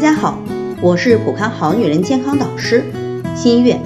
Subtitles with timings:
[0.00, 0.38] 大家好，
[0.80, 2.82] 我是普康好女人健康导师
[3.36, 3.78] 新月。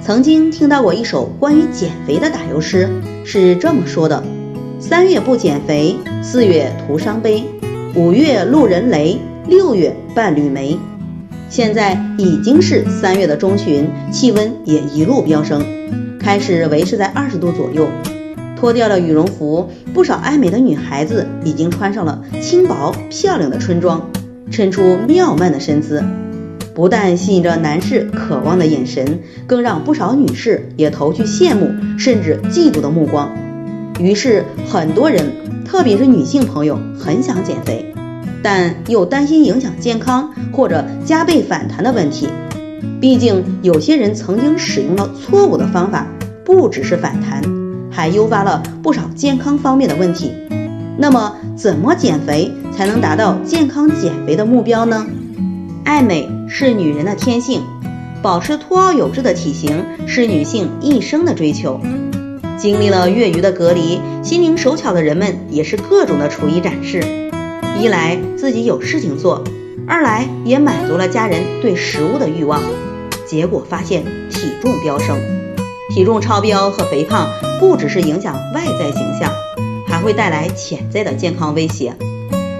[0.00, 2.88] 曾经听到过一首关于减肥的打油诗，
[3.22, 4.24] 是这么说的：
[4.80, 7.44] 三月不减肥，四月徒伤悲；
[7.94, 10.78] 五月路人雷，六月伴侣没。
[11.50, 15.62] 现在已经是三月的中旬，气温也一路飙升，
[16.18, 17.86] 开始维持在二十度左右。
[18.56, 24.10] 脱掉了羽绒服，不少爱美的女孩子已经穿上了轻薄漂亮的春装。
[24.52, 26.04] 衬出妙曼的身姿，
[26.74, 33.32] 不但吸引着男士渴望的眼神，更让不少女士也投去羡慕甚至嫉妒的目光。
[33.98, 35.32] 于是，很多人，
[35.64, 37.94] 特别是女性朋友，很想减肥，
[38.42, 42.28] 但又担心影响健康或者加倍反弹的问题。
[43.00, 46.06] 毕竟，有些人曾经使用了错误的方法，
[46.44, 47.42] 不只是反弹，
[47.90, 50.30] 还诱发了不少健康方面的问题。
[50.98, 55.06] 那么，怎么减肥才能达到健康减肥的目标呢？
[55.84, 57.62] 爱美是女人的天性，
[58.22, 61.80] 保持凸凹有致的体型是女性一生的追求。
[62.56, 67.02] 经历了月余的隔离，心灵手巧的人们也是各种的厨艺展示。
[67.80, 69.42] 一来自己有事情做，
[69.86, 72.62] 二来也满足了家人对食物的欲望。
[73.26, 75.18] 结果发现体重飙升，
[75.94, 79.32] 体重超标和肥胖不只是影响外在形象。
[79.84, 81.94] 还会带来潜在的健康威胁，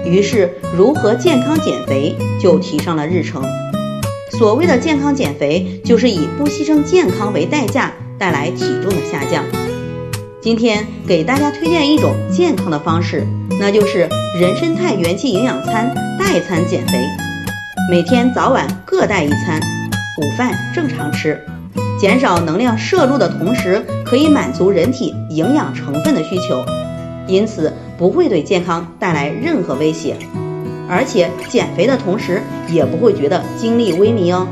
[0.05, 3.43] 于是如何健康减肥就提上了日程。
[4.31, 9.43] 所谓的健康减肥，就是以不牺牲健康为代价，带来体重的下降。
[10.41, 13.25] 今天给大家推荐一种健康的方式，
[13.59, 17.05] 那就是人参肽元气营养餐代餐减肥。
[17.89, 21.39] 每天早晚各带一餐，午饭正常吃，
[21.99, 26.65] 减少能量摄入的同时，可以满足人体营养成分的需求。
[27.27, 30.17] 因此不会对健康带来任何威胁，
[30.89, 34.47] 而且减肥的同时也不会觉得精力萎靡哦。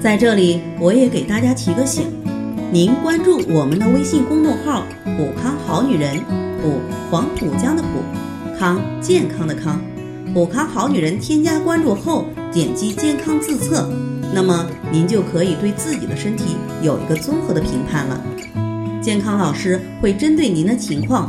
[0.00, 2.06] 在这里我也给大家提个醒，
[2.70, 4.84] 您关注我们的微信公众号
[5.16, 6.18] “普康好女人”，
[6.62, 6.80] 普
[7.10, 9.80] 黄浦江的普康健康的康，
[10.32, 13.88] 普康好女人添加关注后点击健康自测，
[14.32, 18.22] 那么您就可以对自己的身体有一个综合的评判了。
[19.00, 21.28] 健康老师会针对您的情况。